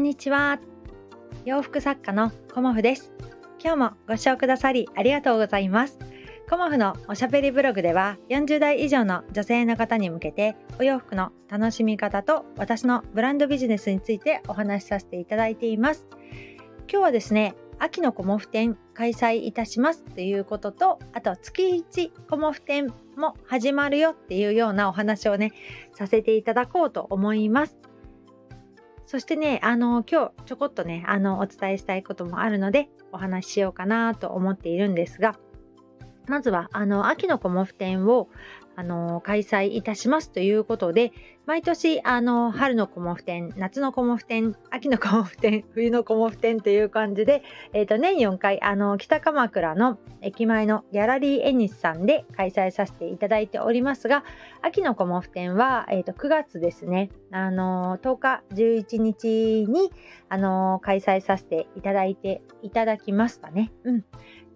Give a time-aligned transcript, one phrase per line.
[0.00, 0.58] んにちは。
[1.44, 3.12] 洋服作家のコモフです。
[3.62, 5.98] 今日もご視聴くださりありがとうございます。
[6.48, 16.06] コモフのおしゃべりブログでは40代以上の女性の方に向けてお洋服の楽しみ方と私のブランドビジネスについてお話しさせていただいています。
[16.90, 20.02] 今日はですね秋のコモフ展開催いたします。
[20.02, 22.86] ということとあと月1コモフ展
[23.16, 25.52] も始まるよっていうようなお話をね
[25.92, 27.79] させていただこうと思います。
[29.10, 35.36] そしてね、あの、今日ちょこっとね、あの、お伝えしたいこともあるので、お話ししようかなと思っているんですが、
[36.28, 38.28] まずは、あの、秋のコモフ展を、
[38.80, 41.12] あの、開催いたしますということで、
[41.44, 47.42] 毎年、あの、春のコモフ展、夏のコモフ展、秋のコモフ展、 冬のコモフ展という感じで、
[47.74, 54.24] え、ー、と、年4回、あの、北鎌倉の駅前のギャラリーエニスさんで開催させていただいておりますが、
[54.62, 59.92] 秋のコモフ展は、え、ー、と、9月ですね、あの、10日、11日に、
[60.30, 63.72] あの、開催させていただいていただきましたね。
[63.84, 64.04] うん。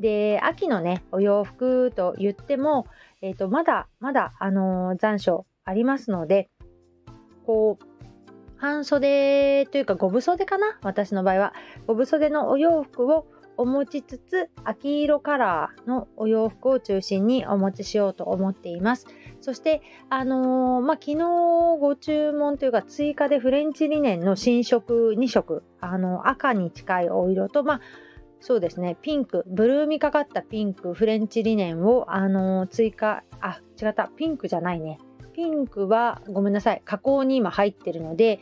[0.01, 2.87] で、秋のね、お洋服と言っても、
[3.25, 6.51] えっ、ー、と、まだ、まだ、あのー、残暑ありますので、
[7.47, 7.85] こう、
[8.59, 10.79] 半袖というか五分袖かな？
[10.83, 11.55] 私の場合は。
[11.87, 19.07] 五分袖のお洋服をお持ちつつ、秋色カラーのお洋服を中心にお持ちしようと思っています。
[19.41, 19.81] そして、
[20.11, 27.81] あのー、まあ、昨日ご注文というか追加でフレンチリネンの新色2色、あの、赤に近いお色と、まあ、
[28.47, 34.99] そうですね、ピンク、ブルーみかかったピンク、フレンチリネンを、あのー、追加、あ、違った、ピンクじゃないね。
[35.33, 38.41] ピンクは、ごめんなさい、加工に今入ってるので、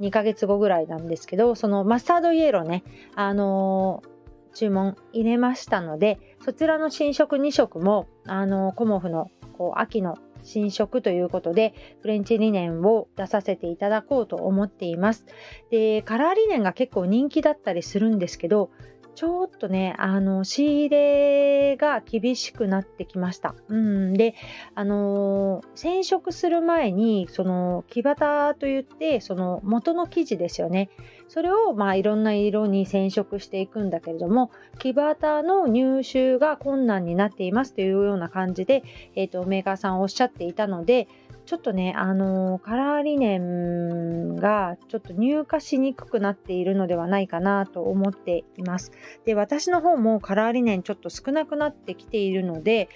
[0.00, 2.82] 2ヶ月後ぐらいなんですけど、そのマスタードイエローね、
[3.14, 15.26] あのー、注文入れましたので、そちらの新色2色も、あのー、コモフのこう秋の新色ということで、フレンチリネンを出させていただこうと思っています。
[15.70, 18.70] で、カラーリネンが結構人気だったりするんですけど、
[19.14, 23.54] ちょっとね、あの、仕入れが厳しくなってきました。
[23.68, 24.14] うん。
[24.14, 24.34] で、
[24.74, 30.90] あの染色する前に、その、木型といって、その、元の生地ですよね。
[31.28, 38.82] それを、まあ、いろんな色に染色していくんだけれども、木型の入手が困難になっていますというような感じで、
[39.14, 41.08] えっ、ー、と、メーカーさんおっしゃっていたので、
[41.46, 48.92] ちょっとね、あのカラーリネンがちょっと入荷しにくくなっているのではないかなと思っています。
[49.24, 52.88] で、私の方もカラーリネンちょっと少なくなってきているので、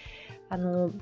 [0.49, 0.93] あの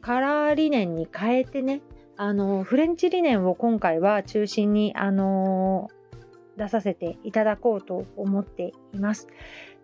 [0.00, 1.80] カラーリネンに変えてね、
[2.16, 5.88] あのフレンチリネンを今回は中心に、あの
[6.56, 9.28] 出させていただこうと思っています。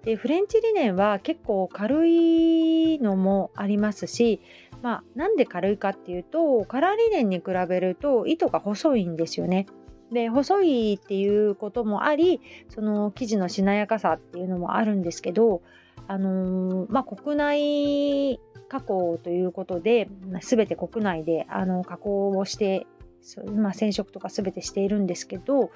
[0.05, 4.43] でフレンチリネンは結構軽いのもありますし
[4.85, 9.65] まあ、なんで軽いかっていうとカラーリネンに比べると糸が細いんですよね。
[10.13, 15.63] で細いっていうこともありその生地のしなやかさっていうのもあるんですけど、
[16.07, 20.11] あのー、まあ、国内加工ということで
[20.43, 22.87] 全て国内であの加工をして
[23.55, 25.71] まあ、染色とか全てしているんですけど、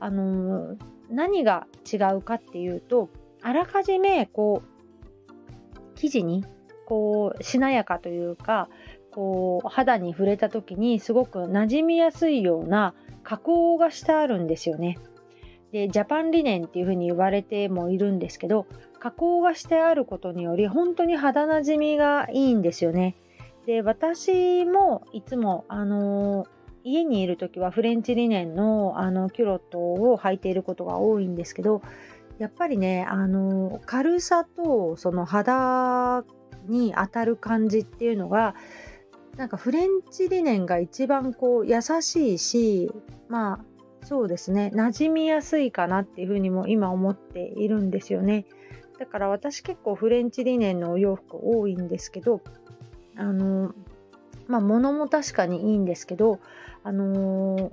[0.00, 0.76] あのー、
[1.12, 3.08] 何が違うかっていうと
[3.40, 6.44] あらかじめこう生地に
[6.92, 8.68] こうしなやかというか
[9.12, 12.92] こう肌に触れた時にすごく馴染みやすいような
[13.22, 14.98] 加工がしてあるんですよね。
[15.72, 18.66] でジャパンリネンっていうふうに言われてもいるんですけど
[18.98, 23.16] 加工がしてあることにより本当に肌なじみがいいんですよね。
[23.64, 26.46] で私もいつもあの
[26.84, 31.80] 家にいる時はフレンチリネンのあのキュロットを履いていることが多いんですけど
[32.36, 36.22] やっぱりねあの軽さとその肌
[36.66, 38.54] に当たる感じっていうのが
[39.36, 42.90] なんかフレンチリネンが一番こう優しいし
[43.28, 48.46] まあそうですね馴染みやすいかなっていうふうにも今思っているんですよね。
[48.98, 52.40] だから私結構フレンチリネンのお洋服多いんですけど
[53.16, 53.74] あの
[54.46, 56.38] まあ物も確かにいいんですけど
[56.84, 57.72] あの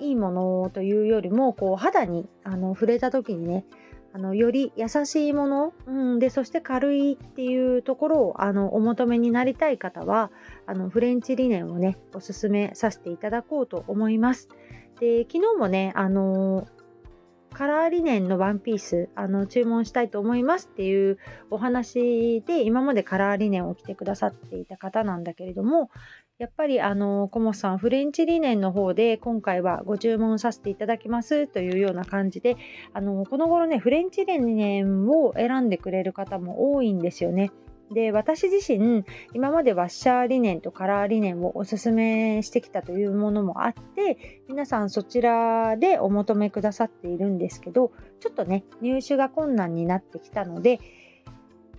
[0.00, 3.64] いいものというよりもこう肌にあの触れた時にね
[4.14, 10.30] あのより優しいもの、うん、でそして軽いっていうところをあのお求めになりたい方は
[10.66, 14.48] あのフレンチリネンをねおすすめさせていただこうと思います。
[15.00, 16.68] で昨日もねあの
[17.54, 21.18] カラーリネンのワンピースあの注文したいと思いますっていう
[21.50, 25.88] お話で今までカラーリネンを着てくださっていた方なんだけれども
[26.38, 32.56] やっぱりあのコモさんフレンチリネンの方で今回はご注文させていただきますというような感じで
[32.92, 37.52] あのこの頃ねフレンチリネンを選んでくれる方も多いんですよね。
[37.92, 39.04] で私自身
[39.34, 50.80] 今までワッシャーリネンとカラーリネンをおすすめしてきたというものもあって皆さんそちらでお求めくださっているんですけどちょっとね入手が困難になってきたので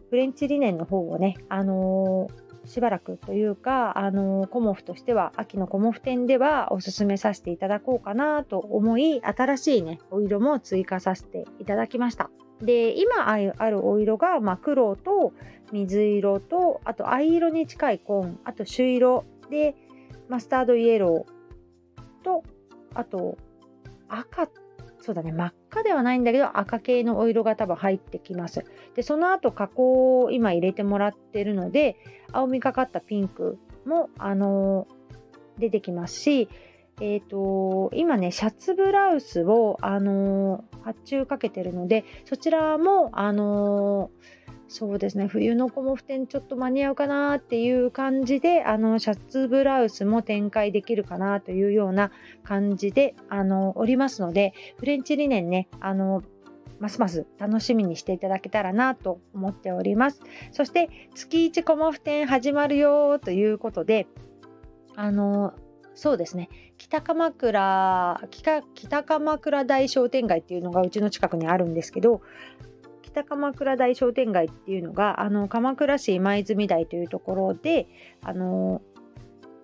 [0.09, 12.29] フレンチリネンの方をねあのーしばらくというか、あのコモフとしては秋のコモフ展ではおすすめさせていただこうかなと思い新しいねお色も追加させていただきました。
[12.61, 13.37] で今あ
[13.69, 15.33] るお色が、まあ、黒と
[15.71, 19.75] 水色とあと藍色に近い紺あと朱色で
[20.29, 22.43] マスタードイエローと
[22.93, 23.37] あと
[24.07, 24.47] 赤
[25.01, 28.65] そうだね真っ赤ではないんだけど赤系のお色が多分入ってきます。
[28.95, 31.97] でその後加工を今入れてもらってるので
[32.31, 34.87] 青みがかったピンクもあの、
[35.59, 36.49] 出てきますし
[37.01, 44.11] えっ、ー、と今ねシャツブラウスをあのー、発注かけてるのでそちらもあの
[44.67, 52.11] そうですね冬のコモフ展ちょっと間に合うかなっていう感じであのシャツブラウスも展開できるかなというような
[52.43, 56.23] 感じであのおりますのでフレンチリネンねあの
[56.79, 60.21] ますます楽しみにしていただけたらなと思っております。
[60.51, 64.07] そして月1コモフ展始まるよということで
[64.95, 65.53] あの
[65.95, 68.21] そうですね北鎌倉
[68.75, 72.21] 北鎌倉大商店街っていうのがうちの近くにあるんですけど
[73.01, 77.87] 北鎌倉大商店街っていうのがあの鎌倉市今泉台というところで
[78.21, 78.81] あの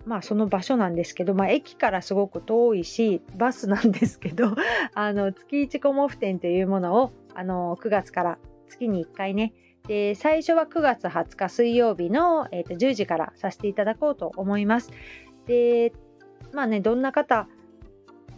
[0.06, 4.56] まあその場所なんですけど、まあ、駅からすごく遠いしバスなんですけど
[4.94, 8.38] あの月一コモフ展というものをあの9月から
[8.68, 9.52] 月に1回ね
[9.86, 14.90] で最初は9月20日水曜日の、えー、と10時からさせていただこうと思います。
[15.46, 15.92] で
[16.52, 17.48] まあねどんな方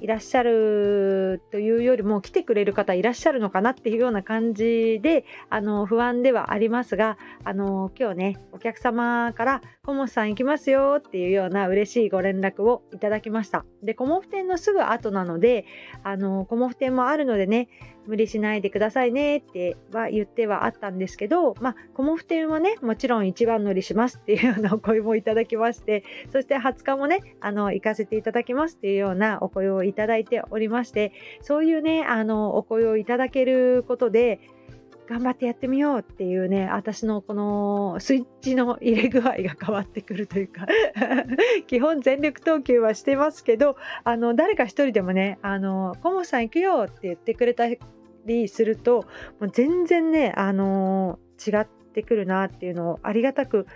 [0.01, 13.65] いらっしゃるというよりも来てくれる方いらっしゃるのかなっていうような感じであの不安ではありますがあの今日ねお客様から「コモフさん行きますよ」っていうような嬉しいご連絡をいただきました。
[13.83, 15.65] でコモフ店のすぐ後なので
[16.03, 17.69] あのコモフ店もあるのでね
[18.07, 34.41] 無理しないでくださいねっては言ってはあったんですけど、まあ、コモフ展はね、もちろん一番乗りしますっていうようなお声もいただきまして、そして20日もね、あの、行かせていただきますっていうようなお声をいただいておりまして、そういうね、あの、お声をいただけることで、
[35.09, 40.67] 頑張ってやってみようっていうね私のこのスイッチの入れ具合が変わってくるというか
[41.67, 47.67] 基本全力投球はしてますけどあの誰か一人でもね「あのコモさん行くよ」って言ってくれた
[48.25, 49.05] りすると
[49.41, 53.67] もう全然ねあの違ってくるなっていうのをありがたく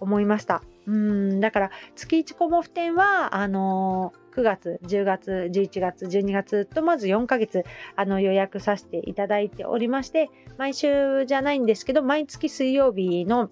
[0.00, 0.62] 思いました。
[0.86, 7.64] うんだから月1コモフ展はあの9月10月11月12月とまず4ヶ月
[7.96, 13.50] あの予約させていただいておりまして毎週じゃないんですけど毎月水曜日の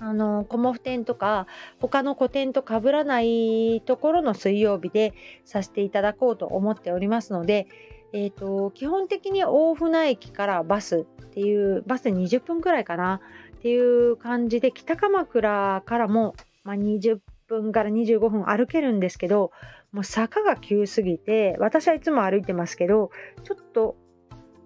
[0.00, 1.46] あのコモフ展とか
[1.80, 5.14] 他の個展と被らないところの水曜日で
[5.44, 7.68] させていただこうと思っておりますので、
[8.12, 13.20] えーと、基本的に大船駅からバスっていうバスで20分くらいかな
[13.56, 16.34] っていう感じで北鎌倉からも、
[16.64, 17.18] まあ、20
[17.62, 19.52] 分から25分歩けるんですけど
[19.92, 23.10] もう坂が急すぎて私はいつも歩いてますけど
[23.42, 23.96] ちょっと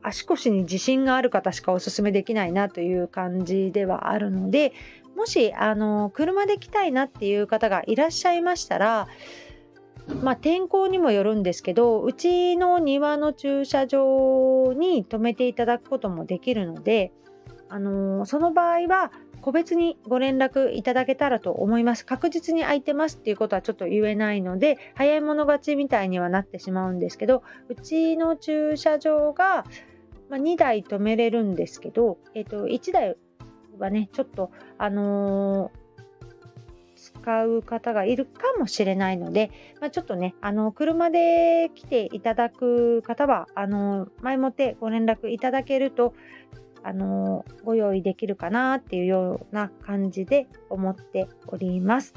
[0.02, 4.72] 足腰に自信がある方しかおすすめできないなという感じではあるので
[5.16, 9.08] もしあの車で来たいなっていう方がいらっしゃいましたら
[10.22, 17.12] まあ、天候にもよるんですけどうちの庭の駐車場に止めていただくこともできるので、
[17.68, 22.04] あの、その場合は個別にご連絡いただけたらと思います。
[22.04, 29.64] 確実に空いてますっていうことはちょっと言えないので、早い者勝ちみたいにはなってしまうんですけど、うちの駐車場が、
[30.28, 33.16] まあ、2台止めれるんですけど、えっ、ー、と、1台
[33.78, 35.88] はね、ちょっと、あのー
[36.98, 46.14] 使う方がいるかもしれないので、まあ、ちょっとね、あの、車で来ていただく方は、あの、前もってご連絡いただけると、
[46.82, 52.14] あのご用意できるかなっていうような感じで思っております。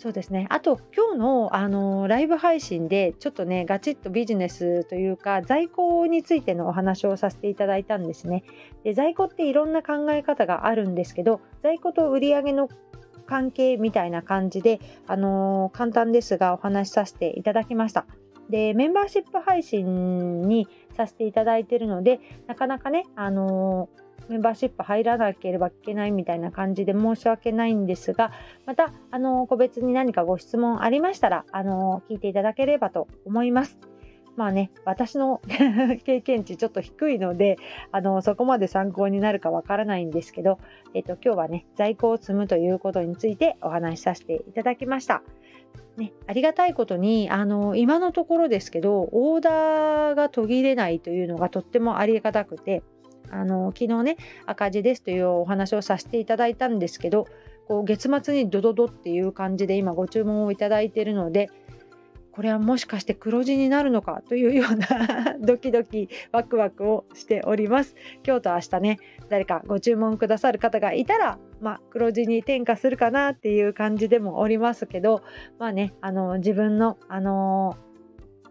[0.00, 0.46] そうですね。
[0.48, 8.42] あと、今日の、あのライブ配信で、ちょっとね、ガチッとビジネスというか、在庫についてのお話をさせていただいたんですね。
[8.82, 12.70] で在庫っていろんな考え方があるんですけど、在庫と売上の
[13.26, 18.06] 関係みたいな感じで、あの簡単ですがお話しさせていただきました。
[18.48, 20.66] で、メンバーシップ配信に
[21.00, 28.32] させていただいているので、なかなかね、あのー、メンバーシップ入らなければいけないみたいな感じで申し訳ないんですが、
[28.66, 33.78] また、あのー、個別に何かご質問ありましたら、あのー、聞いていただければと思います。
[34.36, 35.42] まあね私の
[36.04, 37.58] 経験値ちょっと低いので
[37.92, 40.58] あのそこまで参考になるかわからないんですけど、
[40.94, 45.22] えっと、今日はね在庫を積むということについてお話しさせていただきました。
[45.96, 52.82] ね、ありがたいことにあの今のところですけどオーダーが途切れないというのがとってもありがたくて
[53.30, 57.26] あの昨日ね赤字ですというお話をさせていただいたんですけど
[57.68, 61.50] こう月末にドドドっていう感じで今ご注文をいただいているので
[62.32, 67.96] これはもしかして黒字になるのかというような ドキドキワクワクをしております。
[68.26, 68.98] 今日と明日ね
[69.30, 75.22] 誰かご注文くださる方がいたら、まあ、黒字に転嫁するかなっていう感じでもおりますけど
[75.58, 77.76] まあねあの自分のあの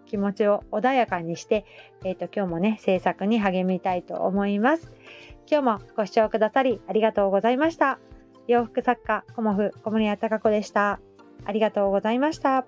[0.06, 1.66] 気持ちを穏やかにして、
[2.04, 4.92] えーと、今日もね制作に励みたいと思います。
[5.46, 8.00] 今日もご視聴くださりありがとうございました。
[8.48, 11.00] 洋服作家コモフ小森屋隆子でした。
[11.46, 12.66] ありがとうございました。